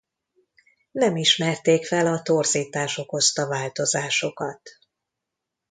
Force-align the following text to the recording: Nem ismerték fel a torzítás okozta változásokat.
Nem 0.91 1.15
ismerték 1.15 1.85
fel 1.85 2.07
a 2.07 2.21
torzítás 2.21 2.97
okozta 2.97 3.47
változásokat. 3.47 4.61